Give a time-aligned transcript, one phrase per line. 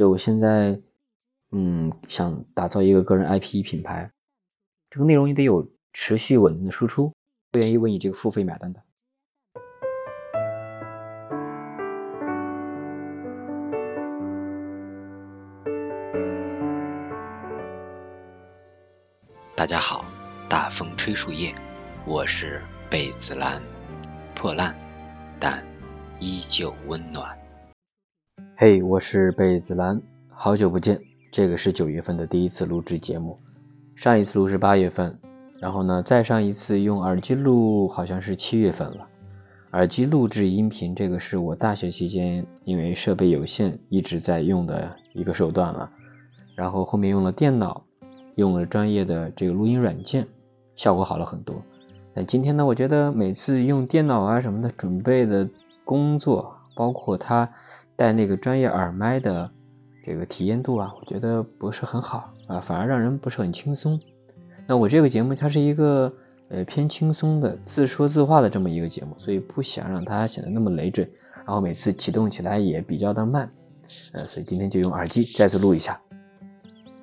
[0.00, 0.80] 就我现在，
[1.52, 4.10] 嗯，想打造一个个人 IP 品牌，
[4.88, 7.12] 这个内容也得有持续稳定的输出，
[7.52, 8.82] 不愿意为你这个付费买单的。
[19.54, 20.06] 大家好，
[20.48, 21.54] 大风吹树叶，
[22.06, 23.62] 我是贝子兰，
[24.34, 24.74] 破烂
[25.38, 25.62] 但
[26.20, 27.39] 依旧温暖。
[28.62, 31.00] 嘿，我是贝子兰，好久不见，
[31.32, 33.38] 这个是九月份的第一次录制节目，
[33.96, 35.18] 上一次录是八月份，
[35.58, 39.08] 然后呢，再上一次用耳机录好像是七月份了。
[39.70, 45.90] 耳机录制音频，这个是我大学期间因为设备有限一直在用的一个手段了，
[46.54, 47.82] 然后后面用了电脑。
[48.34, 50.26] 用了专业的这个录音软件，
[50.76, 51.62] 效果好了很多。
[52.12, 55.48] 那今天呢，我觉得每次用电脑啊什么的准备的
[55.82, 57.48] 工作，包括它
[58.00, 59.50] 带那个专业耳麦的
[60.06, 64.00] 这个体验度啊，我觉得不是很好啊，反而让人不是很轻松。
[64.66, 66.10] 那我这个节目它是一个
[66.48, 71.10] 呃偏轻松的自说自话的这么一个节目，所以不想让它显得那么累赘，
[71.44, 73.50] 然后每次启动起来也比较的慢，
[74.12, 76.00] 呃，所以今天就用耳机再次录一下。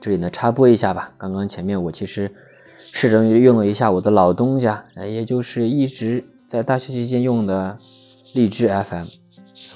[0.02, 2.34] 这里呢插播一下吧，刚刚前面我其实
[2.92, 7.78] 试着用了一下我的老东家，也就是一直在大学期间用的
[8.34, 9.06] 荔枝 FM，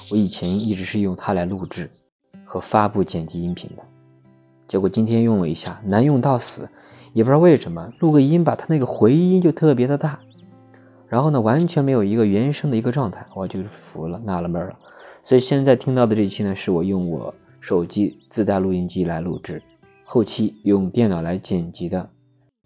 [0.09, 1.89] 我以前一直是用它来录制
[2.45, 3.83] 和发布剪辑音频的，
[4.67, 6.69] 结果今天用了一下，难用到死，
[7.13, 10.19] 也不知道为什么，录个音吧，它那个回音就特别的大，
[11.07, 14.77] 然后呢完全没有一个原声的一个状态，我就服了，纳了闷了，
[15.23, 19.61] 所以现在听到的这期呢，是我用我手机自带录音机来录制。
[20.03, 22.09] 后期用电脑来剪辑的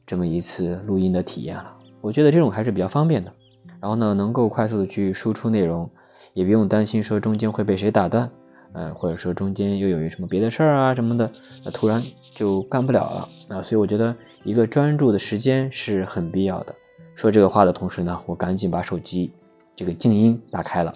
[0.08, 3.32] 这么一次录音的体验了，我觉得这种还是比较方便的。
[3.80, 5.88] 然后呢，能够快速的去输出内容，
[6.36, 8.30] 也不用担心说中间会被谁打断，
[8.74, 11.32] 嗯，或者说中间又有什么别的事儿啊什么的，
[11.64, 12.04] 那突然
[12.36, 13.64] 就干不了了啊。
[13.64, 16.76] 所以我觉得一个专注的时间是很必要的。
[17.16, 19.32] 说这个话的同时呢，我赶紧把手机
[19.78, 20.94] 这个静音打开了，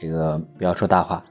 [0.00, 1.22] 这个不要说大话。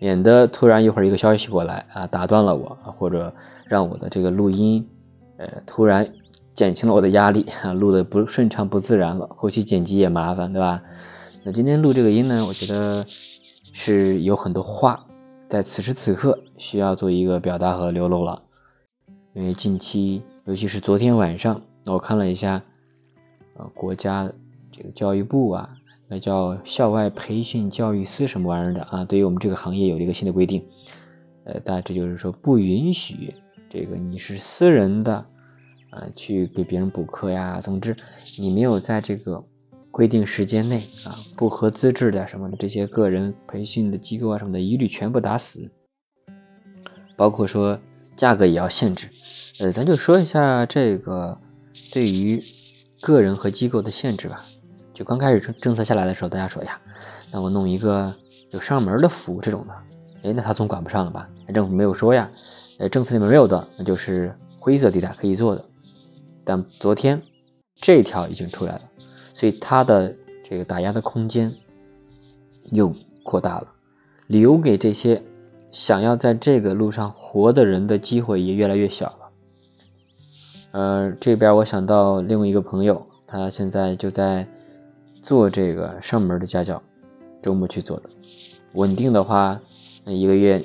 [0.00, 3.32] 免得突然一会儿一个消息过来啊，打断了我，或者
[3.66, 4.88] 让我的这个录音，
[5.36, 6.08] 呃，突然
[6.56, 10.82] 减轻了我的压力，录的不顺畅不自然了，后期剪辑也麻烦，对吧？
[11.44, 13.04] 那今天录这个音呢，我觉得
[13.72, 15.06] 是有很多话
[15.48, 18.44] 在此时此刻需要做一个表达和流露了，
[19.34, 22.62] 因为近期，尤其是昨天晚上，我看了一下，
[23.56, 24.32] 呃，国家
[24.70, 25.76] 这个教育部啊。
[26.08, 29.04] 那叫校外培训教育司什么玩意儿的啊？
[29.04, 30.64] 对于我们这个行业有一个新的规定，
[31.44, 33.34] 呃，大致就是说不允许
[33.68, 35.24] 这个你是私人的
[35.90, 37.60] 啊去给别人补课呀。
[37.60, 37.96] 总之，
[38.38, 39.42] 你没有在这个
[39.92, 45.70] 规定时间内啊不合资质的什么的这些个人培训的机构啊什么的，一律全部打死。
[47.16, 47.78] 包括说
[48.16, 49.10] 价格也要限制。
[49.60, 51.38] 呃，咱就说一下这个
[51.92, 52.42] 对于
[53.00, 54.46] 个人和机构的限制吧。
[54.94, 56.80] 就刚开始政政策下来的时候，大家说呀，
[57.30, 58.14] 那我弄一个
[58.50, 59.74] 有上门的服务这种的，
[60.22, 61.28] 哎，那他总管不上了吧？
[61.52, 62.30] 政府没有说呀，
[62.78, 65.64] 呃，政策里面没有的，那就是灰色地带可以做的。
[66.44, 67.22] 但昨天
[67.74, 68.82] 这条已经出来了，
[69.34, 70.14] 所以它的
[70.48, 71.54] 这个打压的空间
[72.70, 73.68] 又扩大了，
[74.26, 75.22] 留给这些
[75.70, 79.30] 想要在这个路上活的人的机会也越来越小了。
[80.72, 84.46] 呃，这边我想到另外一个朋友，他现在就在。
[85.24, 86.82] 做这个上门的家教，
[87.40, 88.10] 周末去做的，
[88.72, 89.60] 稳定的话，
[90.02, 90.64] 那一个月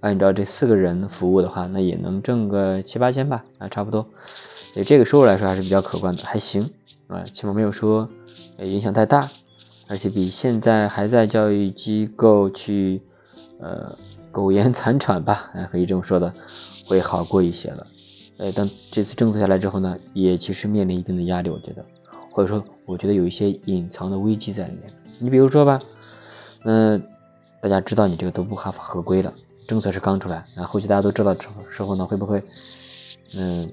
[0.00, 4.06] 按照这四个人服务的话，那也能挣个七八千吧，啊，差不多。
[4.72, 6.70] 对这个收入来说还是比较可观的，还行
[7.08, 8.08] 啊，起码没有说
[8.56, 9.30] 呃影响太大，
[9.86, 13.02] 而且比现在还在教育机构去
[13.60, 13.96] 呃
[14.32, 16.34] 苟延残喘吧，啊，可以这么说的，
[16.86, 17.86] 会好过一些了。
[18.38, 21.84] 呃，但这次政策下来之后呢，也其实面临一定的压力，我觉得。
[22.32, 24.92] 或者说，我觉得有一些隐藏的危机在里面。
[25.18, 25.80] 你比如说吧，
[26.62, 26.98] 那
[27.62, 29.32] 大家知道你这个都不合法合规了，
[29.66, 32.42] 政策是刚出来，然后后期大家都知道之时候呢，会不会
[33.34, 33.72] 嗯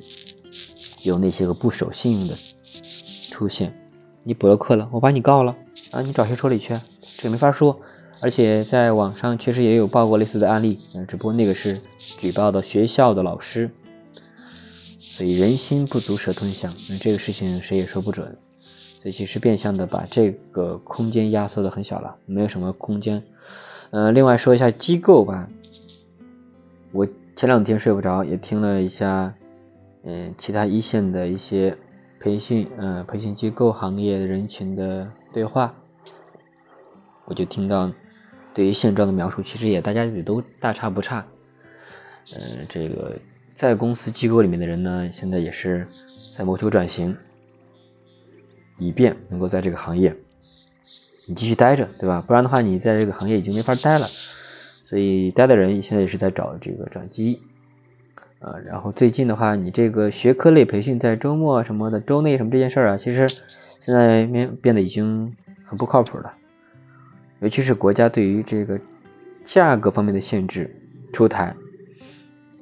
[1.02, 2.38] 有那些个不守信用的
[3.34, 3.74] 出现？
[4.22, 5.56] 你补了课了，我把你告了
[5.90, 6.80] 啊，你找谁说理去？
[7.18, 7.80] 这没法说。
[8.22, 11.82] 而且在网上确实也有报过类似的案例，嗯，只不过那个是
[12.20, 13.72] 举报的学校的老师，
[15.00, 18.38] 所以人心不足蛇吞象，那这个事情谁也说不准。
[19.02, 23.24] 所以其实变相的把这个空间压缩的很小了，没有什么空间。
[23.90, 25.50] 呃，另外说一下机构吧，
[26.94, 29.34] 我前两天睡不着，也听了一下，
[30.04, 31.78] 嗯，其他一线的一些
[32.24, 35.76] 培训，嗯，培训机构行业人群的对话，
[37.26, 37.92] 我就听到
[38.54, 41.26] 对于现状的描述，其实也大家也都大差不差。
[42.34, 43.20] 嗯，这个
[43.56, 45.86] 在公司机构里面的人呢，现在也是
[46.38, 47.18] 在谋求转型，
[48.80, 50.16] 以便能够在这个行业
[51.28, 52.24] 你继续待着，对吧？
[52.26, 54.08] 不然的话，你在这个行业已经没法待了。
[54.86, 57.42] 所以待的人现在也是在找这个转机。
[58.44, 63.30] 呃，然后最近的话，你这个学科类培训在周末什么的、周内什么这件事儿啊，其实
[63.80, 66.34] 现在变变得已经很不靠谱了。
[67.40, 68.82] 尤其是国家对于这个
[69.46, 70.76] 价格方面的限制
[71.14, 71.56] 出台，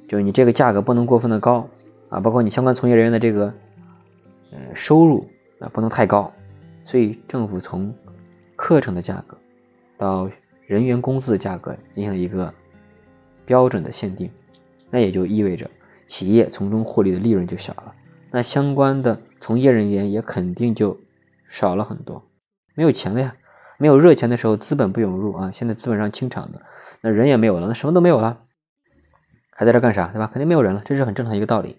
[0.06, 1.68] 就是你这个价格不能过分的高
[2.10, 3.52] 啊，包括你相关从业人员的这个
[4.52, 5.28] 呃收入
[5.58, 6.32] 啊不能太高，
[6.84, 7.92] 所以政府从
[8.54, 9.36] 课程的价格
[9.98, 10.30] 到
[10.64, 12.54] 人员工资的价格进行了一个
[13.44, 14.30] 标准的限定。
[14.92, 15.70] 那也就意味着
[16.06, 17.94] 企业从中获利的利润就小了，
[18.30, 21.00] 那相关的从业人员也肯定就
[21.48, 22.28] 少了很多，
[22.74, 23.34] 没有钱了呀，
[23.78, 26.60] 没有热钱的时候，资本不涌入啊，现在资本上清场的，
[27.00, 28.42] 那人也没有了，那什么都没有了，
[29.50, 30.26] 还在这干啥，对吧？
[30.30, 31.78] 肯定没有人了，这是很正常一个道理。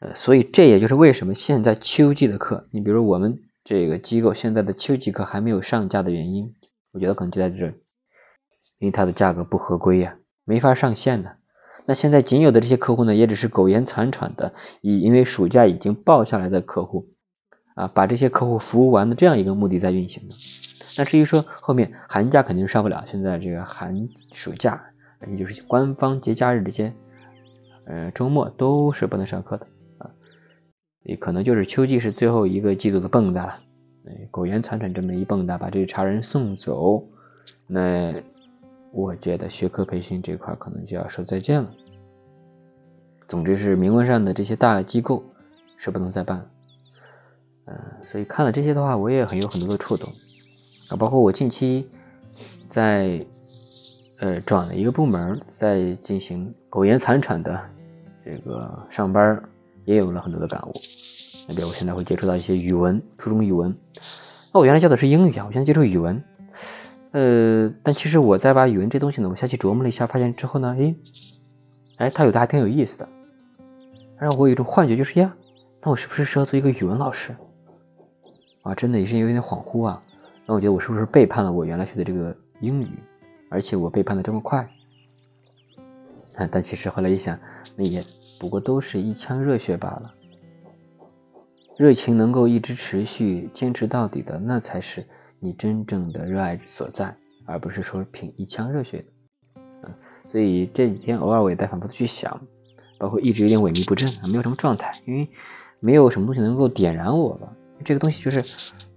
[0.00, 6.54] 呃，所以这也就是为什么现在秋季的课，你比如我们这个机构现在的秋季课还没有上架的原因，
[6.92, 7.66] 我觉得可能就在这，
[8.78, 11.36] 因为它的价格不合规呀，没法上线的。
[11.86, 17.08] 那现在仅有的这些客户呢，也只是苟延残喘的，以因为暑假已经报下来的客户
[17.74, 20.34] 啊，把这些客户服务完的这样一个目的在运行的。
[20.96, 24.82] 那至于说后面寒假肯定上不了，现在这个寒暑假，
[25.28, 26.94] 也就是官方节假日这些，
[27.84, 29.66] 呃，周末都是不能上课的
[29.98, 30.10] 啊，
[31.02, 33.60] 也可能就是秋季是最后一个季度的蹦跶了，
[34.30, 37.08] 苟延残喘这么一蹦跶，把这茬人送走，
[37.66, 38.14] 那。
[38.94, 41.68] 我觉得学科培训这块可能就要说再见了。
[43.26, 45.24] 总之是明文上的这些大机构
[45.76, 46.48] 是不能再办，
[47.64, 47.74] 嗯，
[48.04, 50.12] 所以看了这些的话，我也很有很多的触动
[50.88, 51.88] 啊，包括我近期
[52.70, 53.26] 在
[54.20, 57.60] 呃转了一个部门，在进行苟延残喘的
[58.24, 59.42] 这个上班，
[59.84, 60.72] 也有了很多的感悟。
[61.48, 63.74] 那比如我现在会接触到一些语文，初中语文，
[64.52, 66.22] 那我原来教的是英语啊，我现在接触语文。
[67.14, 70.96] 呃，但其实我在把语文这东西呢，我下去琢磨了一下，发现之后呢，诶，
[71.96, 73.08] 哎，它有的还挺有意思的，
[74.18, 75.36] 让我有一种幻觉，就是呀，
[75.80, 77.36] 那我是不是适合做一个语文老师？
[78.62, 80.02] 啊，真的也是有点恍惚啊。
[80.44, 82.88] 那我觉得我是不是背叛了我原来学的这个英语，
[83.48, 84.68] 而且我背叛的这么快？
[86.34, 87.38] 啊，但其实后来一想，
[87.76, 88.04] 那也
[88.40, 90.12] 不过都是一腔热血罢了。
[91.78, 95.06] 热情能够一直持续坚持到底的，那才是。
[95.44, 97.14] 你真正的热爱所在，
[97.44, 99.94] 而不是说凭一腔热血的，嗯，
[100.32, 102.40] 所以这几天偶尔我也在反复的去想，
[102.96, 105.28] 包括一直有点萎靡不振，没有什么状态，因为
[105.80, 107.54] 没有什么东西能够点燃我了。
[107.84, 108.42] 这个东西就是，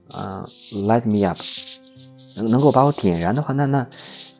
[0.07, 1.37] 呃，light me up，
[2.37, 3.85] 能能够把我点燃的话，那那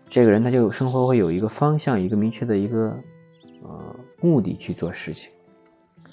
[0.09, 2.97] 这个人他就生活会有一个方向，一个明确的一个
[3.63, 5.29] 呃目的去做事情。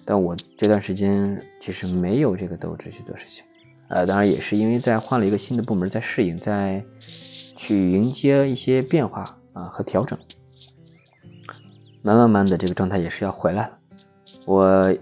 [0.04, 3.44] 但我这段时间其实没有这个斗志去做事情。
[3.94, 6.84] 呃，当然也是因为在换了一个新的部门，在适应，在
[7.56, 10.18] 去迎接一些变化啊和调整，
[12.02, 13.78] 慢慢慢的这个状态也是要回来了。
[14.46, 14.92] 我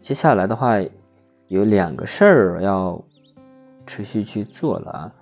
[0.00, 0.74] 接下来的话
[1.46, 3.04] 有两个事儿要
[3.86, 5.12] 持续去做了啊。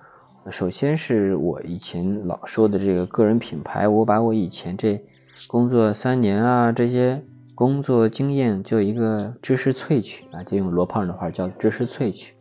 [0.49, 4.99] 首先是我以前老说的这个个人品牌，我把我以前这
[5.45, 7.23] 工作三年啊这些
[7.53, 12.34] 工作经验就一个知识萃取啊，就用罗胖的话叫知识萃取。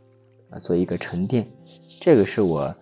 [0.62, 1.46] 做一个沉淀，
[2.00, 2.74] 这个是我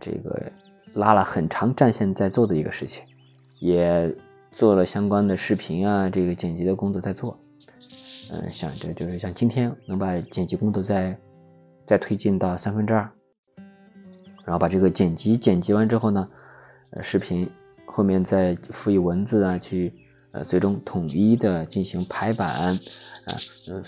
[0.00, 0.52] 这个
[0.94, 3.04] 拉了很长战线在做的一个事情，
[3.60, 4.14] 也
[4.52, 7.38] 做了相关的视频啊，这个剪辑的工作在做。
[8.30, 11.18] 嗯，想着就是像今天能把剪辑工作再
[11.86, 13.10] 再推进到三分之二，
[14.44, 16.28] 然后把这个剪辑剪辑完之后呢，
[16.90, 17.48] 呃，视频
[17.86, 19.92] 后面再赋予文字啊，去
[20.32, 22.78] 呃最终统一的进行排版啊，
[23.70, 23.82] 嗯，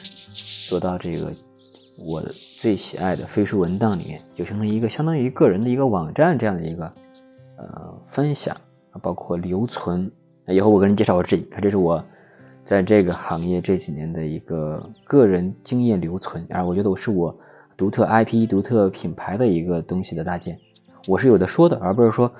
[0.69, 1.35] 做到这个。
[1.99, 2.23] 我
[2.61, 6.93] 最喜爱的飞书文档里面，就形成一个相当于个人的一个网站这样的一个
[7.57, 8.57] 呃分享，
[9.03, 10.11] 包括留存。
[10.47, 12.03] 以后我跟人介绍我自己，看这是我
[12.65, 17.37] 在这个行业这几年的一个个人经验留存，啊，我觉得我是我
[17.77, 20.59] 独特 IP、独特品牌的一个东西的搭建。
[21.07, 22.33] 我是有的说的，而不是说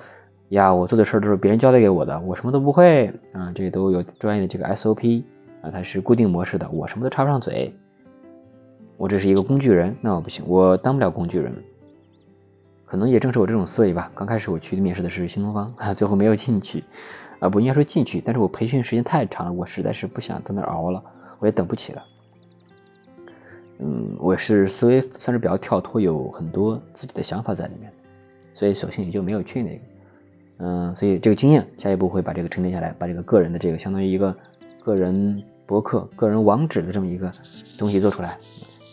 [0.49, 5.23] 呀，我做的事儿都是别人交代给我的，我什么都不会啊，这都有专业的这个 SOP
[5.61, 7.73] 啊，它是固定模式的，我什么都插不上嘴。
[9.01, 11.51] 我只是一个工具人，那我不行，我当不了工具人。
[12.85, 14.11] 可能也正是我这种思维吧。
[14.13, 16.83] 刚开始我去面试的是新东方， 最后没有进去，
[17.39, 21.03] 啊，不应该说进去，但是我培训时间太长了，我实在是不想在那儿熬了，
[21.39, 22.03] 我也等不起了。
[23.79, 27.91] 嗯，我是思维算是比较跳脱，有很多自己的想法在里面，
[28.53, 29.81] 所以索性也就没有去那个。
[30.59, 34.35] 嗯，所以这个经验下一步会把这个沉淀下来，把这个个人的这个相当于一个
[34.83, 37.31] 个人博客、个人网址的这么一个
[37.79, 38.37] 东西做出来，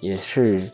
[0.01, 0.71] 也是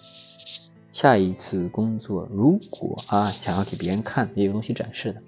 [0.93, 5.23] 下一次工作如果啊想要给别人看也有东西展示的，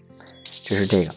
[0.63, 1.15] 就是这个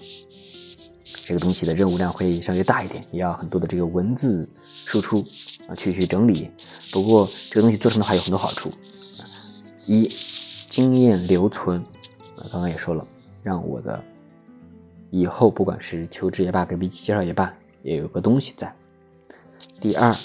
[1.25, 4.49] 这个东西的任务量会稍微大一点，也要很多的这个文字
[4.85, 5.25] 输出
[5.67, 6.49] 啊去去整理。
[6.91, 8.71] 不过这个东西做成的话有很多好处，
[9.85, 10.11] 一
[10.69, 11.79] 经验留存
[12.35, 13.05] 啊，刚刚也说了，
[13.43, 14.03] 让我的。
[15.11, 18.75] 以后不管是求职也罢，给笔记介绍也罢，也有个东西在。
[19.79, 20.15] 第二，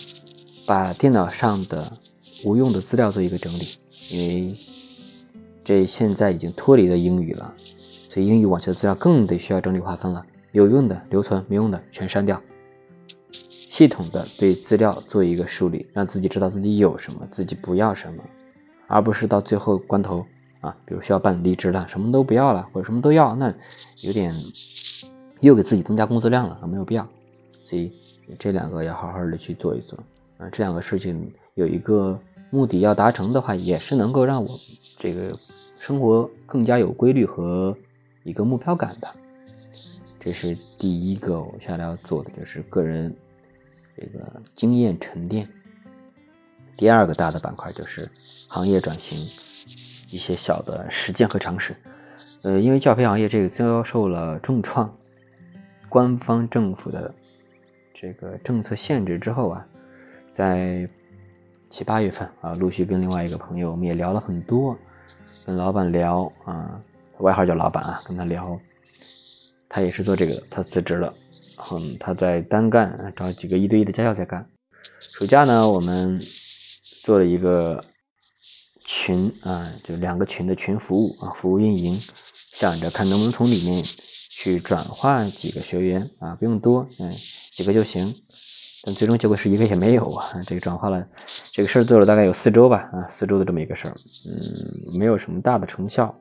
[0.67, 1.97] 把电脑上的
[2.45, 3.67] 无用的资料做一个整理，
[4.11, 4.57] 因为
[5.65, 7.55] 这现在已经脱离了英语了，
[8.11, 10.25] 所以英语网学的资料更得需要整理划分了。
[10.53, 12.41] 有用的留存，没用的全删掉。
[13.71, 18.23] 系统的对资料做一个梳理，让自己知道自己有什么，自己不要什么，
[18.87, 20.27] 而不是到最后关头。
[20.61, 23.55] 啊，比如需要办离职了，什么都不要了，或者什么都要，那
[24.01, 24.35] 有点
[25.41, 27.07] 又给自己增加工作量了，没有必要。
[27.65, 27.93] 所以
[28.39, 29.99] 这两个要好好的去做一做
[30.39, 30.49] 啊。
[30.51, 32.19] 这两个事情有一个
[32.55, 34.61] 目的要达成的话，也是能够让我
[34.99, 35.37] 这个
[35.81, 37.77] 生活更加有规律和
[38.23, 39.09] 一个目标感的。
[40.21, 43.15] 这是第一个我下来要做的，就是个人
[43.97, 45.49] 这个经验沉淀。
[46.77, 48.09] 第二个大的板块就是
[48.47, 49.19] 行业转型。
[50.11, 51.75] 一些小的实践和尝试，
[52.43, 54.97] 呃，因为教培行业这个遭受了重创，
[55.89, 57.13] 官方政府的
[57.93, 59.67] 这个政策限制之后啊，
[60.31, 60.89] 在
[61.75, 64.79] 七八月份啊，陆续跟另外一个朋友，我们也聊了很多，
[65.45, 66.81] 跟老板聊啊，
[67.19, 68.61] 外号叫老板啊，跟他聊，
[69.69, 71.13] 他也是做这个，他辞职了，
[71.73, 74.49] 嗯，他在单干，找几个一对一的家教在干，
[75.19, 76.23] 暑假呢，我们
[77.03, 77.85] 做了一个。
[78.87, 81.99] 群啊，就两个群的群服务啊，服务运营，
[82.53, 83.83] 想着看能不能从里面
[84.29, 87.15] 去转化几个学员啊，不用多，嗯，
[87.55, 88.15] 几个就行。
[88.85, 91.07] 但最终结果是一个也没有啊，这个转化了，
[91.53, 93.95] 这个事儿做了大概有四周吧，啊，四周的这么一个事儿，
[94.29, 96.15] 嗯，没有什么大的成效，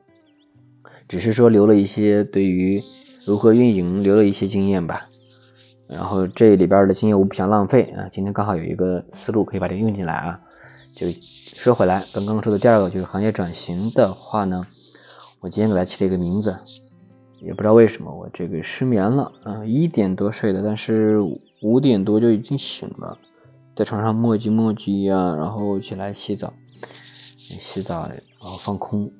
[1.06, 2.82] 只是说留了一些对于
[3.26, 5.08] 如何运营留了一些经验吧。
[5.86, 10.40] 然后这里边的经验我不想浪费啊，今天刚好有一个思路可以把这用进来啊。
[10.96, 14.66] 就说回来，刚刚说的第二个就是行业转型的话呢，
[15.40, 16.56] 我今天给它起了一个名字，
[17.42, 21.18] 也不知道为什么我这个失眠了啊，一点多睡的，但是
[21.64, 23.18] 五点多就已经醒了，
[23.74, 26.52] 在床上磨叽磨叽呀，然后起来洗澡，
[27.58, 29.10] 洗澡然后放空，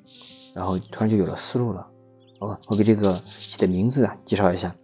[0.53, 1.87] 然后突然就有了思路了。
[2.39, 4.75] 哦，我给这个起的名字啊介绍一下，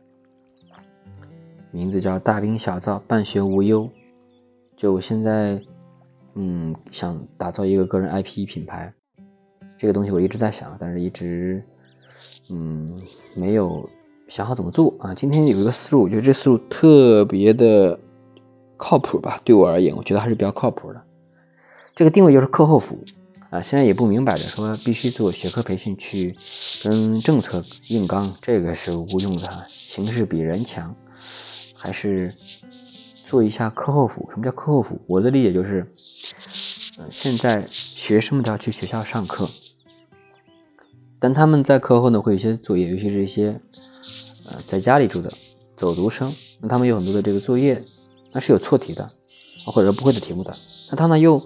[1.71, 3.89] 名字叫大兵小灶，办学无忧。
[4.75, 5.61] 就我现在。
[6.33, 8.93] 嗯，想打造一个个人 IP 品牌，
[9.77, 11.61] 这个东西我一直在想，但是一直
[12.49, 13.01] 嗯
[13.35, 13.89] 没有
[14.31, 15.13] 想好怎么做啊。
[15.13, 17.99] 今天有一个思路，我觉得这思路特别的
[18.77, 21.01] 靠谱吧，对我而言，我觉得还是比较靠谱的。
[21.97, 23.03] 这个定位就是课后服务
[23.49, 26.37] 啊，现在也不明摆着说必须做学科培训去
[26.81, 30.95] 跟政策硬刚，这个是无用的，形势比人强，
[31.75, 32.33] 还是。
[33.25, 34.29] 做一下课后服务。
[34.29, 35.01] 什么叫课后服务？
[35.07, 35.89] 我的理解就是，
[36.97, 39.49] 呃，现在学生们都要去学校上课，
[41.17, 43.61] 但他们在课后呢会有一些作业，尤其是一些
[44.67, 45.33] 在家里住的
[45.75, 47.83] 走读生，那他们有很多的这个作业，
[48.31, 49.11] 那是有错题的，
[49.65, 50.55] 或者说不会的题目的，
[50.89, 51.41] 那他呢又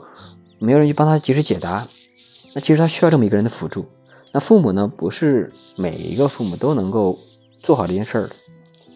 [0.60, 1.88] 没有人去帮他及时解答，
[2.54, 3.86] 那其实他需要这么一个人的辅助。
[4.32, 7.20] 那父母呢，不是每一个父母都能够
[7.62, 8.36] 做好这件事儿的，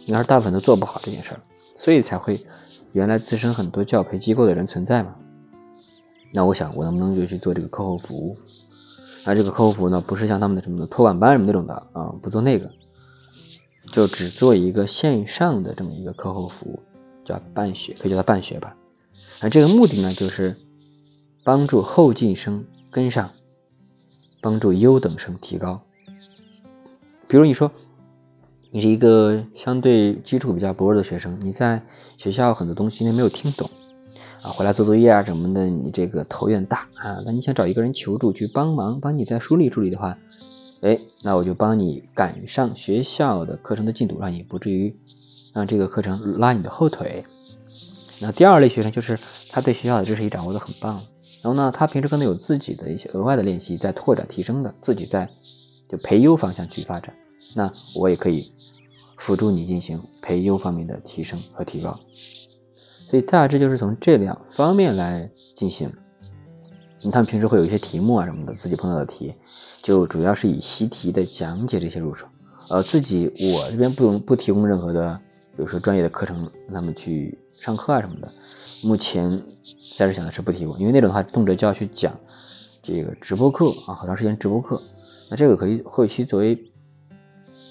[0.06, 1.40] 应该是大部分都做不好这件事儿，
[1.76, 2.46] 所以才会。
[2.92, 5.14] 原来自身很多教培机构的人存在嘛？
[6.34, 8.36] 那我想我能不能就去做这个课后服务？
[9.24, 12.72] 那这个课后服务呢，不是像他们的什么托管班什么那种的啊，不做那个，
[13.92, 16.80] 就只做一个线上的这么一个课后服务，
[17.26, 18.76] 叫办学，可以叫它办学吧。
[19.42, 20.56] 那这个目的呢，就是
[21.44, 23.32] 帮助后进生跟上，
[24.42, 25.82] 帮助优等生提高。
[27.28, 27.72] 比如你说。
[28.72, 31.82] 你是一个相对基础比较薄弱的学生，你在
[32.20, 33.68] 学校很多东西你没有听懂
[34.44, 37.18] 啊，回来做作业啊什么的，你这个头有点大啊。
[37.26, 40.20] 那你想找一个人求助去帮忙，帮你再梳理梳理的话，
[40.82, 44.96] 哎，那我就帮你赶上学校的课程的进度，让你不至于
[45.54, 47.26] 让这个课程拉你的后腿。
[48.22, 49.20] 那第二类学生就是
[49.50, 51.04] 他对学校的知识也掌握的很棒，
[51.42, 55.30] 然后呢，他平时可能有自己的一些额外的练习在拓展提升的，自己在
[55.88, 57.14] 就培优方向去发展。
[57.56, 58.52] 那我也可以
[59.18, 62.00] 辅助你进行培优方面的提升和提高，
[63.10, 65.92] 所以大致就是从这两方面来进行。
[67.14, 69.34] 他们平时会有一些题目啊什么的，自己碰到的题，
[69.82, 72.28] 就主要是以习题的讲解这些入手。
[72.70, 75.20] 呃，自己我这边不用不提供任何的，
[75.56, 78.32] 比如说专业的课程让他们去上课啊什么的。
[78.84, 79.44] 目前
[79.98, 82.18] 暂时想的是不提供，因为那种的话动辄就要去讲
[82.84, 84.82] 这个直播课啊，好长时间直播课，
[85.30, 86.72] 那这个可以后期作为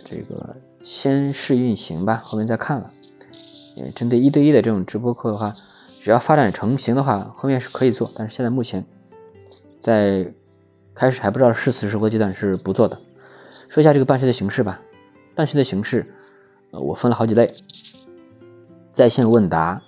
[0.05, 2.91] 这个先试运行吧，后面再看了。
[3.77, 5.55] 嗯，针对一对一的这种直播课的话，
[6.03, 8.85] 只要发展成型的话，后面是可以做，但是现在目前
[9.81, 10.33] 在
[10.99, 12.99] 开始还不知道是死是活阶段是不做的。
[13.69, 14.81] 说一下这个办学的形式吧，
[15.37, 16.13] 办学的形式，
[16.73, 17.55] 呃，我分了好几类，
[18.93, 19.81] 在线问答。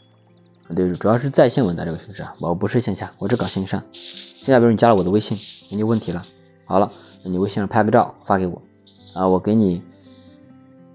[0.76, 3.82] 对，主要是在线问答这个形式啊，我不是线下，我只搞线上。
[3.92, 5.36] 现在比如你加了我的微信，
[5.68, 6.24] 你有问题了，
[6.64, 6.92] 好了，
[7.24, 8.62] 你微信上拍个照发给我，
[9.12, 9.82] 啊，我给你，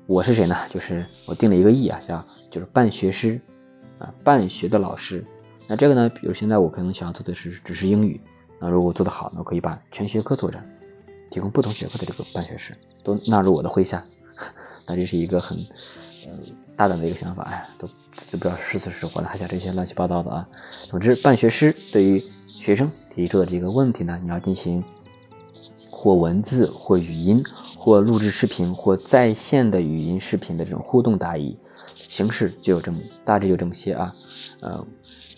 [0.07, 0.55] 我是谁呢？
[0.69, 3.41] 就是我定了一个义啊，叫就是办学师
[3.99, 5.25] 啊，办学的老师。
[5.67, 8.21] 那这个呢，比如现在我可能想要做的是只是英语，
[8.65, 10.67] 那如果做得好，那我可以把全学科拓展，
[11.29, 14.03] 提供不同学科的这个办学师都纳入我的麾下。
[14.87, 15.57] 那这是一个很
[16.27, 16.39] 嗯
[16.75, 17.87] 大胆的一个想法，哎，都。
[18.31, 20.47] 都不要是死是活的，还讲这些乱七八糟的啊。
[20.89, 24.85] 总之，办学师对于学生提出的这个问题呢，你要进行
[25.89, 27.43] 或文字、或语音、
[27.77, 31.57] 或录制视频、或在线的语音视频的这种互动答疑
[32.07, 34.15] 形式，就有这么大致就这么些啊。
[34.61, 34.87] 呃，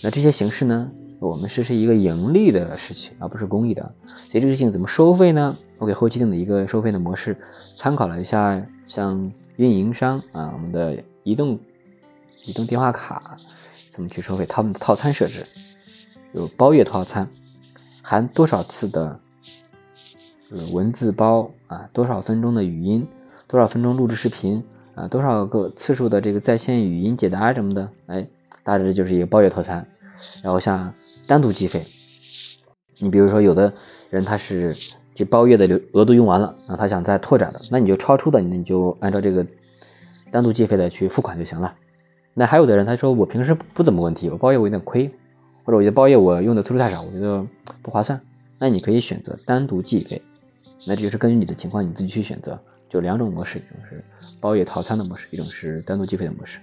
[0.04, 3.94] 那这些形式呢，我们是是一个盈利的事情，而不是公益的。
[4.30, 5.58] 所以这个事情怎么收费呢？
[5.78, 7.38] 我给后期定的一个收费的模式，
[7.76, 11.60] 参考了一下像运营商啊，我们的移动。
[12.46, 13.36] 移动电话卡
[13.92, 14.46] 怎么去收费？
[14.46, 15.46] 他们的套餐设置
[16.32, 17.28] 有包月套餐，
[18.02, 19.20] 含多少次的
[20.72, 21.90] 文字包啊？
[21.92, 23.06] 多少分钟的语音？
[23.48, 24.64] 多少分钟录制视频
[24.96, 25.10] 啊？
[25.10, 27.90] 多少个次数的这个在线语音解答什么的？
[28.06, 28.28] 哎，
[28.64, 29.86] 大致就是一个包月套餐。
[30.42, 30.94] 然后像
[31.28, 31.86] 单独计费，
[33.00, 33.74] 你比如说有的
[34.10, 34.76] 人他是
[35.14, 39.46] 这包月的额度用完了，那他想再拓展的，那你就超出的，你就按照这个
[40.32, 41.76] 单独计费的去付款就行了。
[42.34, 45.10] 那还有的人，他说我平时不怎么问题，我包月我有点亏，
[45.64, 47.46] 或者我觉得包月我用的次数太少，我觉得
[47.82, 48.22] 不划算。
[48.60, 50.22] 那你可以选择单独计费，
[50.86, 52.60] 那这就是根据你的情况你自己去选择，
[52.90, 54.04] 就两种模式，一种是
[54.40, 56.60] 包月套餐的模式，一种是单独计费的模式。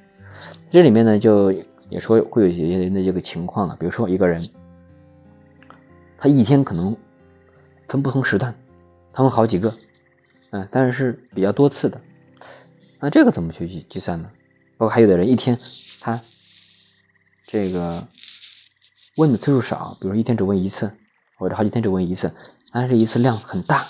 [0.70, 1.53] 这里面呢，就
[1.90, 4.51] 也说会有一些人的这个情况了，比如说一个人，
[6.18, 6.97] 他一天可能
[7.88, 8.55] 分不同时段，
[9.12, 9.77] 他们好几个，
[10.51, 12.01] 嗯，但是是比较多次的，
[13.01, 14.31] 那这个怎么去计计算呢？
[14.77, 15.61] 包括还有的人一天
[16.01, 16.20] 他
[17.47, 18.09] 这个
[19.16, 20.92] 问的次数少，比如说一天只问一次，
[21.38, 22.33] 或者好几天只问一次，
[22.73, 23.87] 但是一次量很大，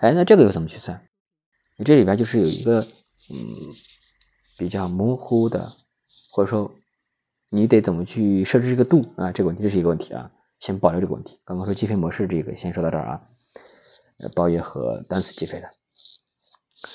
[0.00, 1.00] 哎，那这个又怎么去算？
[1.76, 2.86] 你这里边就是有一个
[3.30, 3.38] 嗯
[4.58, 5.72] 比较模糊的，
[6.30, 6.74] 或者说
[7.52, 9.32] 你得怎么去设置这个度啊？
[9.32, 11.40] 这个问题这是一个问题啊，先保留这个问题。
[11.44, 13.22] 刚刚说计费模式这个先说到这儿啊，
[14.18, 15.64] 呃，包月和单次计费的，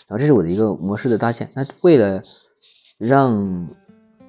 [0.08, 1.52] 然后这是我的一个模式的搭建。
[1.56, 2.24] 那为了
[2.98, 3.68] 让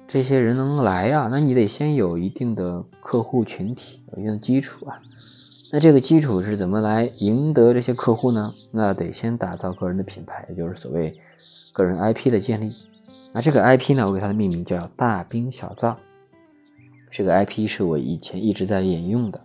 [0.09, 5.01] 这些人能来呀，那你得先有一定的客户群体，有一定的基础啊。
[5.71, 8.53] 那这个基础是怎么来赢得这些客户呢？
[8.71, 11.19] 那得先打造个人的品牌，也就是所谓
[11.71, 12.75] 个人 IP 的建立。
[13.33, 15.97] 那这个 IP 呢，我给它的命名叫大兵小灶。
[17.17, 19.41] 这个 IP 是我以前一直在引用的，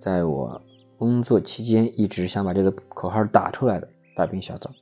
[0.00, 0.60] 在我
[0.98, 3.86] 工作期间一直想把这个口号打出来的。
[4.16, 4.72] 大兵小灶，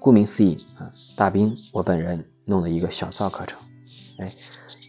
[0.00, 2.24] 顾名思义啊，大兵我本人。
[2.46, 3.58] 弄了一个小灶课程，
[4.18, 4.34] 哎，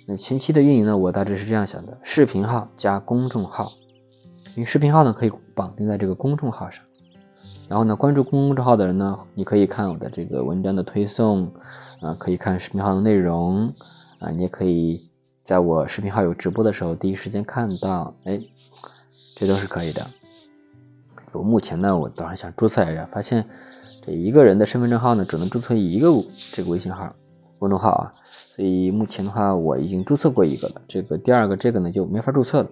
[0.08, 3.72] 那前期的运营呢，我大致是这样想的：视频号加公众号，
[4.56, 6.84] 因为视频号呢可以绑定在这个公众号上，
[7.70, 11.54] 然后呢，关注公众号的人呢，你可以看我的这个文章的推送，
[12.02, 13.74] 啊，可以看视频号的内容，
[14.20, 15.08] 啊，你也可以
[15.46, 18.42] 在我视频号有直播的时候第一时间看到，哎，
[19.36, 20.08] 这都是可以的。
[21.34, 23.46] 我目前呢，我早上想注册来着，发现
[24.04, 26.10] 这一个人的身份证号呢，只能注册一个
[26.52, 27.16] 这个微信号。
[27.60, 28.14] 公众号啊，
[28.56, 32.70] 所以目前的话我已经注册过一个了，这个第二个这个呢就没法注册了，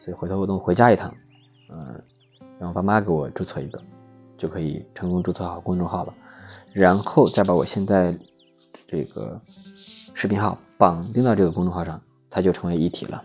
[0.00, 1.14] 所以回头我等回家一趟，
[1.70, 2.02] 嗯，
[2.58, 3.80] 让我爸妈给我注册一个，
[4.36, 6.12] 就可以成功注册好公众号了，
[6.72, 8.16] 然后再把我现在
[8.86, 9.40] 这个
[10.14, 12.00] 视频号绑定到这个公众号上，
[12.38, 13.24] 它就成为一体了，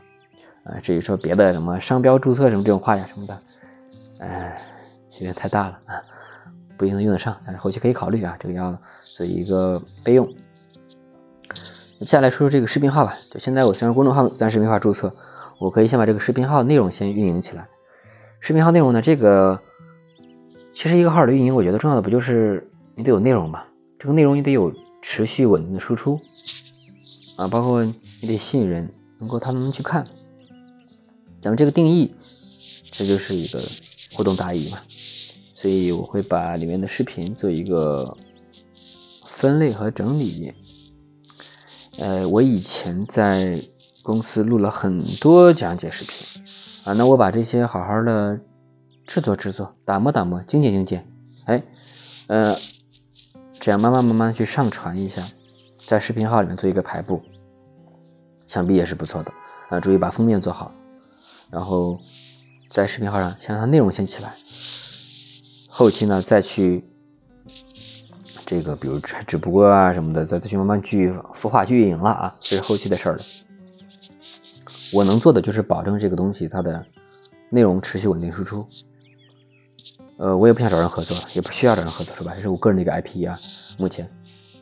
[0.63, 3.39] 啊，至于说别的什么商标注册什么这种话呀什么的，
[4.17, 4.59] 哎，
[5.11, 6.01] 有点太大了啊，
[6.77, 10.27] 不一定能用得上，但是后期可以考虑啊，这个要做一个备用。
[11.99, 13.13] 接下来说说这个视频号吧。
[13.29, 15.13] 就现在我虽然公众号暂时没法注册，
[15.59, 17.67] 我可以先把这个视频号内容先运营起来。
[18.39, 19.59] 视频号内容呢，这个
[20.73, 23.65] 其实一个号的运营，我觉得重要的不就是你得有内容嘛？
[23.99, 24.73] 这个内容你得有
[25.03, 26.19] 持续稳定的输出
[27.37, 28.89] 啊，包括你得吸引人，
[29.23, 30.05] 能够他们去看。
[31.41, 32.13] 咱们这个定义，
[32.91, 33.61] 这就是一个
[34.13, 34.79] 互动答疑嘛。
[35.55, 38.17] 所以我会把里面的视频做一个
[39.27, 40.53] 分类和整理。
[41.97, 43.63] 呃，我以前在
[44.01, 46.43] 公司录了很多讲解视频
[46.83, 48.41] 啊，那我把这些好好的
[49.07, 51.07] 制作制作，打磨打磨，精简精简，
[51.45, 51.63] 哎，
[52.27, 52.57] 呃，
[53.61, 55.29] 这样慢慢慢慢去上传一下，
[55.85, 57.21] 在视频号里面做一个排布，
[58.53, 59.33] 想必也是不错的
[59.69, 59.79] 啊。
[59.79, 60.71] 注意把封面做好，
[61.49, 61.99] 然后
[62.69, 64.35] 在视频号上先让它内容先起来，
[65.67, 66.85] 后期呢再去。
[68.45, 73.19] 这个比如直播啊什么的，再再去慢慢去孵化去运营了啊，这是后期的事了。
[74.91, 76.85] 我能做的就是保证这个东西它的
[77.49, 78.67] 内容持续稳定输出。
[80.17, 82.33] 呃，我也不想找人合作，也不需要找人合作，是吧？
[82.35, 83.39] 这是我个人的一个 IP 啊。
[83.79, 84.07] 目前，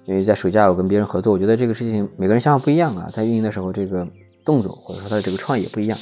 [0.06, 4.08] 因为在暑假我跟别人合作，我觉得这个事情每个人想法不一样啊，在运营的时候这个
[4.44, 5.98] 动作或者说他的这个创意也不一样。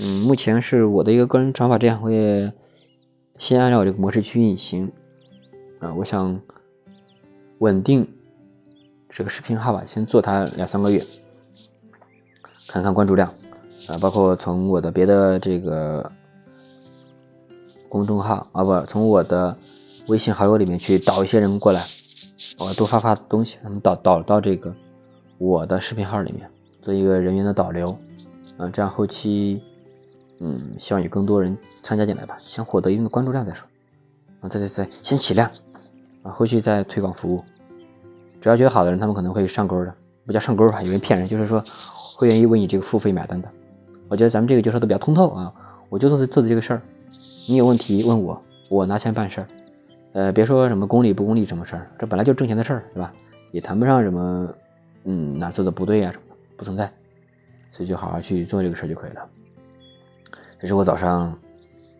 [0.00, 2.52] 嗯，目前是我的一个个人想法，这样我也
[3.38, 4.92] 先按照我这个模式去运行
[5.80, 6.40] 啊，我想。
[7.60, 8.08] 稳定
[9.08, 11.06] 这个视频号吧，先做它两三个月，
[12.66, 13.32] 看看关注量
[13.86, 16.10] 啊，包括从我的别的这个
[17.88, 19.56] 公众号啊，不，从我的
[20.08, 21.84] 微信好友里面去导一些人过来，
[22.58, 24.74] 我多发发东西，他们导导到这个
[25.38, 26.50] 我的视频号里面，
[26.82, 27.96] 做一个人员的导流
[28.58, 29.62] 嗯，这样后期
[30.40, 33.66] 嗯，希望有更多人参加进来吧，先获得一定的关注量再说
[34.40, 35.50] 啊，再再再先起量
[36.22, 37.42] 啊，后续再推广服务。
[38.40, 39.94] 只要觉得好的人，他们可能会上钩的，
[40.26, 41.64] 不叫上钩吧，有人骗人，就是说
[42.16, 43.48] 会愿意为你这个付费买单的。
[44.08, 45.54] 我觉得咱们这个就说的比较通透啊，
[45.88, 46.82] 我就做做的这个事儿，
[47.48, 49.46] 你有问题问我，我拿钱办事儿。
[50.14, 53.12] 呃，别说什么功利不功利什么事儿，这本来就挣钱的事儿，是吧？
[53.52, 54.54] 也谈不上什么，
[55.04, 56.90] 嗯，哪做的不对啊什么的，不存在。
[57.70, 59.28] 所以就好好去做这个事儿就可以了。
[60.58, 61.38] 这是我早上，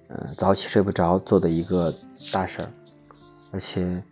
[0.08, 1.92] 嗯，早起睡不着做的一个
[2.32, 2.68] 大事儿，
[3.50, 4.02] 而且。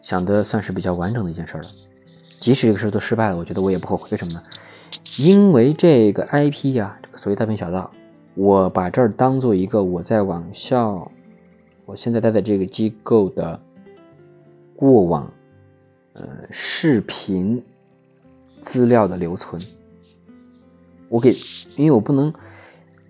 [0.00, 1.64] 想的算是比较完整的一件事了，
[2.40, 4.08] 即使这个事都失败了，我觉得我也不后悔。
[4.12, 4.42] 为什么呢？
[5.18, 7.90] 因为这个 IP 呀，这个所谓太平小道，
[8.36, 11.10] 我把这儿当做一个我在网校，
[11.88, 13.58] 我现在待的这个机构的
[14.76, 15.32] 过往，
[16.12, 17.64] 呃，视频
[18.62, 19.62] 资料的留存。
[21.08, 21.34] 我给，
[21.76, 22.34] 因为我不能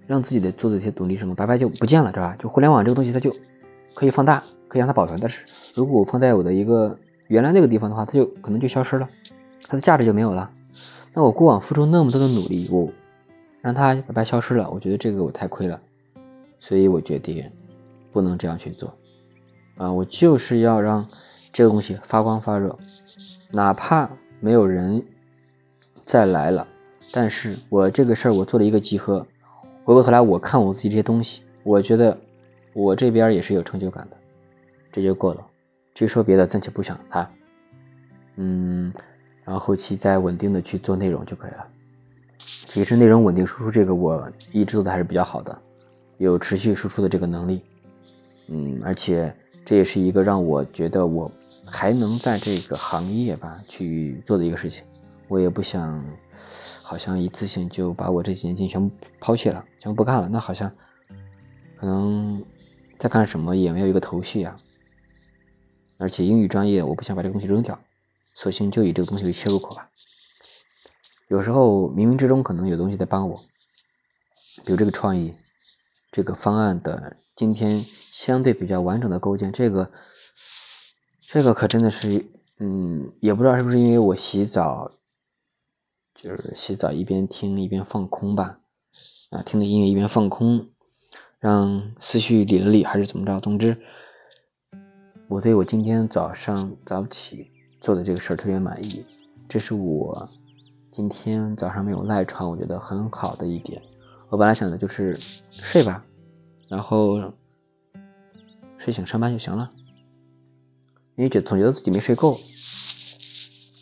[0.07, 2.37] 让自己的做的一些努力什么白白就不见了，知道吧？
[2.39, 3.35] 就互联网这个东西，它就
[3.95, 4.45] 可以放大。
[4.69, 9.09] 可以让它保存，但是如果我放在我的一个原来那个地方的话，它就可能就消失了，
[9.67, 10.51] 它的价值就没有了。
[11.15, 12.93] 那我过往付出那么多的努力，我
[13.63, 15.81] 让它白白消失了，我觉得这个我太亏了，
[16.61, 17.51] 所以我决定
[18.13, 18.95] 不能这样去做
[19.77, 19.93] 啊！
[19.93, 21.09] 我就是要让
[21.53, 22.79] 这个东西发光发热，
[23.51, 25.05] 哪怕没有人
[26.05, 26.67] 再来了，
[27.13, 29.27] 但是我这个事儿我做了一个集合，
[29.85, 32.19] 回过头来我看我自己这些东西，我觉得
[32.75, 34.17] 我这边也是有成就感的。
[34.91, 35.47] 这就够了，
[35.95, 37.31] 至于说别的暂且不想它，
[38.37, 38.93] 嗯，
[39.45, 41.67] 然后后期再稳定的去做内容就可以了。
[42.69, 45.57] 其实内容稳定输出这个我一直做的还是比较好的，
[46.17, 47.63] 有持续输出的这个能力，
[48.49, 49.35] 嗯，而且
[49.65, 51.31] 这也是一个让我觉得我
[51.65, 54.83] 还能在这个行业吧去做的一个事情。
[55.29, 56.05] 我也不想
[56.83, 60.73] 好像一次性就把我这几年经验全部抛弃了，全部不干了，那好像
[61.77, 62.43] 可能
[62.99, 64.57] 再干什么也没有一个头绪呀。
[65.99, 67.79] 而且英语专业，我不想把这个东西扔掉，
[68.35, 69.91] 索性就以这个东西为切入口吧。
[71.29, 73.45] 有时候冥冥之中可能有东西在帮我，
[74.65, 75.35] 比如这个创意，
[76.11, 79.91] 这个方案的今天相对比较完整的构建，这个
[81.21, 82.25] 这个可真的是，
[82.59, 84.93] 嗯，也不知道是不是因为我洗澡，
[86.15, 88.61] 就是洗澡一边听一边放空吧，
[89.31, 90.69] 啊，听的音乐一边放空，
[91.39, 93.41] 让思绪理了理，还是怎么着？
[93.41, 93.77] 总之。
[95.29, 97.51] 我对我今天早上早起
[97.83, 99.05] 做的这个事儿特别满意，
[99.47, 100.27] 这是我
[100.91, 103.83] 今天早上没有赖床，我觉得很好的一点。
[104.31, 105.19] 我本来想的就是
[105.51, 106.05] 睡吧，
[106.69, 107.33] 然后
[108.77, 109.71] 睡醒上班就行了，
[111.17, 112.39] 因为觉总觉得自己没睡够，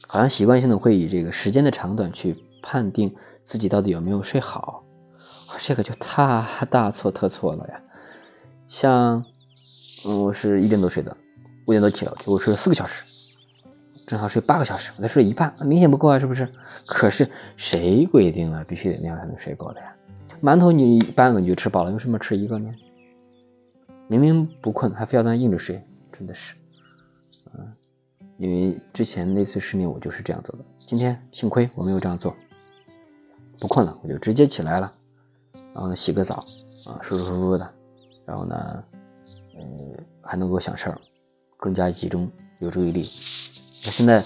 [0.06, 4.84] 好像习惯性的会以这个时间的长短去判定自己到底有没有睡好，
[5.58, 7.82] 这个就太大错特错了呀。
[8.68, 9.24] 像，
[10.04, 11.16] 我是一点多睡的。
[11.66, 13.02] 五点多起了，结果睡了四个小时，
[14.06, 16.48] 正好睡八个小时，我才睡了一半，明显不够啊，是不是？
[16.86, 19.92] 可是谁规定了必须得那样才能睡够的呀？
[20.42, 22.74] 馒头你半个你就吃饱了，为什么吃一个呢？
[24.08, 26.54] 明明不困，还非要那硬着睡，真的是，
[27.54, 27.72] 嗯，
[28.38, 32.34] 因为之前那次失眠我就是这样做的，今天幸亏我没有这样做，
[33.58, 34.92] 不困了我就直接起来了，
[35.74, 36.46] 然后洗个澡
[36.84, 37.68] 啊，舒舒服服的，
[38.24, 38.84] 然后呢，
[39.58, 40.94] 嗯，还能够想事。
[41.58, 43.08] 更加集中，有注意力。
[43.82, 44.22] 那现在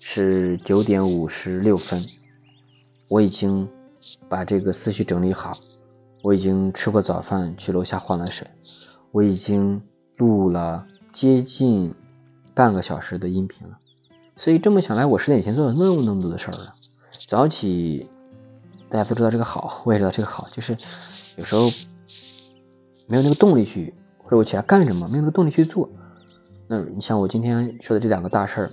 [0.00, 2.06] 是九点五十六分，
[3.08, 3.68] 我已经
[4.28, 5.58] 把这个思绪整理好，
[6.22, 8.46] 我已经吃过早饭，去楼下换了水，
[9.12, 9.82] 我已经
[10.16, 11.94] 录了接近
[12.54, 13.78] 半个小时的音频了。
[14.36, 16.74] 所以这么想来，我十点前做了那么那么多的事儿了。
[17.26, 18.08] 早起，
[18.88, 20.76] 大家都知道这个好，我也知道这个好，就是
[21.36, 21.70] 有时候
[23.06, 25.90] 没有那个动力去，或者我起来干什么，没有那个动力去做。
[26.68, 28.70] 那你像我今天说的这两个大事儿，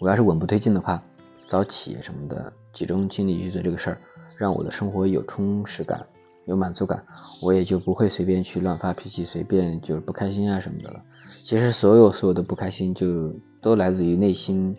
[0.00, 1.02] 我要是稳步推进的话，
[1.46, 4.00] 早起什么的，集中精力去做这个事儿，
[4.36, 6.04] 让我的生活有充实感、
[6.44, 7.04] 有满足感，
[7.40, 11.02] 我也就不会随便去乱发脾气，随便就是不开心啊什么的了。
[11.44, 14.76] 其实所有所有的不开心，就都来自于内心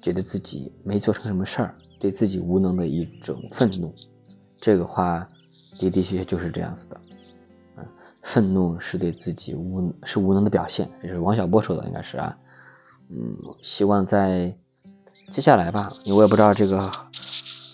[0.00, 3.94] 觉得自己没做成什么事儿，对自己无能的一种愤怒。
[4.58, 5.28] 这个话
[5.78, 7.00] 的的确确就是这样子的。
[7.76, 7.84] 嗯
[8.22, 12.38] 愤怒是对自己无是无能的表现，这是王小波说的，应该是啊，
[13.10, 14.56] 嗯，希望在
[15.32, 16.92] 接下来吧，因为我也不知道这个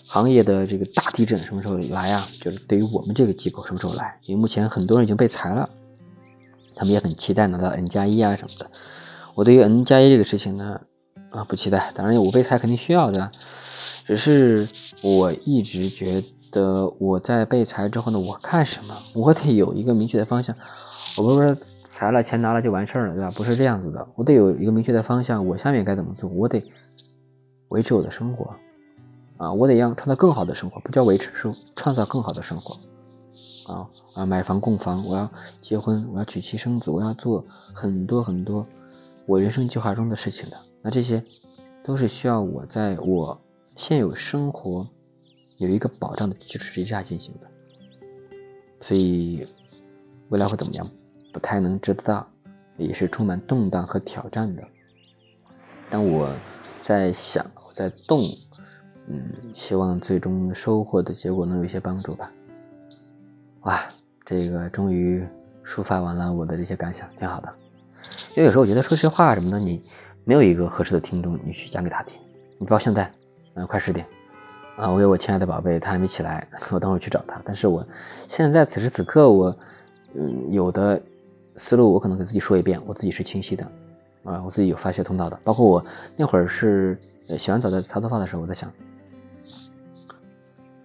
[0.07, 5.69] 行业的这个大地震什么时候来啊，就是对于我们这个机构什么时候来，因为目前很多人已经被裁了，
[6.73, 8.71] 他们也很期待拿到 N 加一啊什么的，
[9.35, 10.79] 我对于 N 加一这个事情呢，
[11.31, 13.31] 啊不期待，当然我被裁肯定需要的，
[14.05, 14.69] 只是
[15.01, 16.23] 我一直觉。
[16.51, 18.97] 得我在被裁之后呢，我看什么？
[19.13, 20.55] 我得有一个明确的方向。
[21.15, 21.57] 我不是说
[21.91, 23.29] 裁了钱拿了就完事儿了，对吧？
[23.35, 25.45] 不是这样子的，我得有一个明确的方向。
[25.45, 26.27] 我下面该怎么做？
[26.27, 26.63] 我得
[27.69, 28.55] 维持我的生活
[29.37, 29.53] 啊！
[29.53, 32.77] 我得让创造更好的生活，不叫维持，是创造更好的生活
[33.71, 34.25] 啊啊！
[34.25, 38.67] 买房供房，我要结婚，我要娶妻生子，我要做很多很多
[39.25, 40.57] 我人生计划中的事情的。
[40.81, 41.23] 那这些
[41.83, 43.41] 都是需要我在我
[43.75, 44.87] 现有生活。
[45.57, 47.47] 有一个保障的基础之下进行的，
[48.79, 49.45] 所以
[50.29, 50.89] 未来会怎么样，
[51.33, 52.25] 不太能知道，
[52.77, 54.63] 也是充满动荡和挑战的。
[55.89, 56.33] 但我
[56.89, 58.19] 在想，我在动，
[59.05, 62.31] 嗯，希望最终收获的结果能有一些帮助吧。
[63.61, 63.79] 哇，
[64.25, 65.23] 这个终于
[65.63, 67.53] 抒发完了我的这些感想，挺好的。
[68.35, 69.83] 因为有时候我觉得说些话什么的，你
[70.23, 72.19] 没有一个合适的听众，你去讲给他听。
[72.57, 73.11] 你包括现在，
[73.53, 74.03] 嗯，快十点。
[74.75, 77.39] 啊，我有我亲爱的宝贝，他还没起来， 我等会儿去找他。
[77.45, 77.85] 但是我
[78.27, 79.55] 现在此时此刻，我
[80.15, 80.99] 嗯有的
[81.55, 83.67] 思路，我可能给自己说一遍，我自己是清晰的
[84.29, 85.39] 啊，我自己有发泄通道的。
[85.43, 85.83] 包括我
[86.15, 86.97] 那会儿是
[87.37, 88.71] 洗完澡在擦头发的时候，我在想，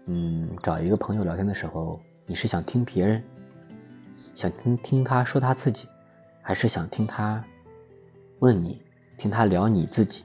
[0.06, 3.22] 嗯，找一个朋友聊天的时候，你是想听别人，
[4.34, 5.86] 想听听他说他自己，
[6.40, 7.44] 还是想听他
[8.38, 8.80] 问你，
[9.18, 10.24] 听他聊你自己？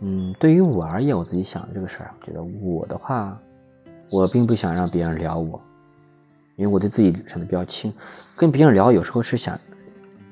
[0.00, 3.36] 嗯，对于我而言，我自己想的这个事儿，我觉得我的话，
[4.10, 5.60] 我并不想让别人聊我，
[6.56, 7.92] 因为我对自己想的比较清。
[8.36, 9.58] 跟别人聊，有时候是想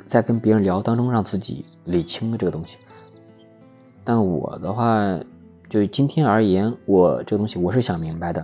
[0.06, 2.78] 在跟别人聊当中让自己理清了这个东西。
[4.04, 5.18] 但我的话，
[5.68, 8.40] 就今天而言，我这个东西我是想明白的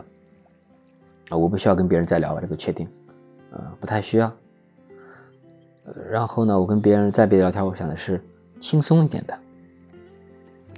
[1.28, 2.88] 啊，我不需要跟别人再聊这个确定，
[3.52, 4.32] 呃，不太需要。
[6.10, 8.20] 然后呢，我跟别人再别聊天，我想的是
[8.60, 9.38] 轻松一点的。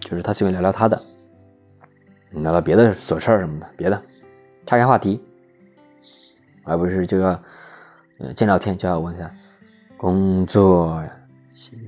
[0.01, 1.03] 就是他喜欢聊聊他的，
[2.31, 4.03] 聊聊别的琐事儿什么的，别的，
[4.67, 5.19] 岔开话题，
[6.63, 7.43] 而不是就要，
[8.19, 9.35] 呃，见聊天就要问一下
[10.05, 11.03] 工作、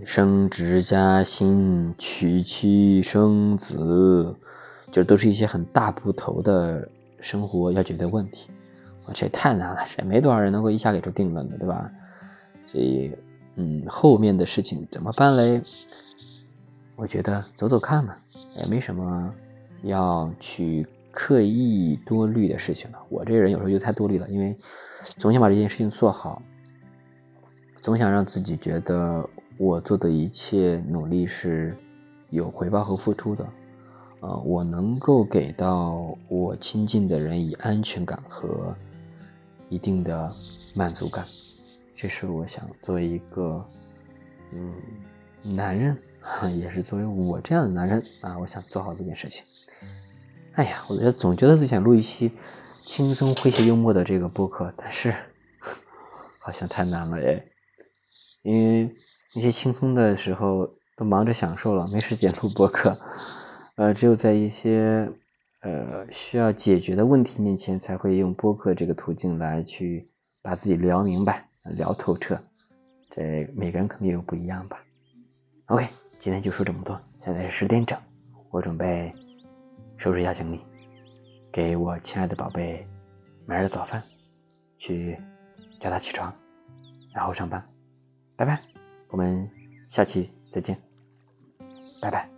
[0.07, 4.35] 升职加薪、娶妻生子，
[4.91, 6.89] 就都是一些很大部头的
[7.21, 8.49] 生活要解决的问题，
[9.13, 11.91] 这也太难了，这没多少人能够一下给出定论的，对吧？
[12.67, 13.13] 所以，
[13.57, 15.61] 嗯，后面的事情怎么办嘞？
[16.97, 18.17] 我觉得走走看嘛，
[18.57, 19.31] 也没什么
[19.83, 22.99] 要去刻意多虑的事情了。
[23.11, 24.57] 我这人有时候就太多虑了，因为
[25.19, 26.41] 总想把这件事情做好，
[27.87, 29.25] 总想让自己觉得
[29.59, 31.73] 我做的一切努力是
[32.31, 33.47] 有回报和付出的。
[34.19, 38.75] 呃，我能够给到我亲近的人以安全感和
[39.69, 40.33] 一定的
[40.75, 41.25] 满足感，
[41.95, 43.65] 这是我想作为一个
[44.53, 44.75] 嗯
[45.55, 45.97] 男人。
[46.59, 49.45] 也是作为我这样的男人啊，我想做好这件事情。
[50.55, 52.33] 哎呀，我觉得总觉得自己想录一期
[52.83, 55.15] 轻松诙谐幽默的这个播客，但是
[56.41, 57.45] 好像太难了哎。
[58.47, 58.95] 因为
[59.35, 62.97] 那些轻松的时候都忙着享受了，没时间录播客。
[63.75, 65.11] 呃，只有在一些
[65.63, 70.09] 呃需要解决的问题面前，才会用播客这个途径来去
[70.43, 72.41] 把自己聊明白、聊透彻。
[73.11, 74.79] 这每个人肯定有不一样吧。
[75.67, 75.89] OK。
[76.19, 77.97] 今天就说这么多，现在是十点整，
[78.51, 79.13] 我准备
[79.99, 80.61] 收拾一下行李，
[81.53, 82.85] 给我亲爱的宝贝
[83.45, 84.03] 买点早饭，
[84.79, 85.19] 去
[85.79, 86.35] 叫他起床，
[87.13, 87.63] 然后上班。
[88.37, 88.61] 拜拜，
[89.09, 89.51] 我们
[89.89, 90.77] 下期再见，
[92.01, 92.36] 拜拜。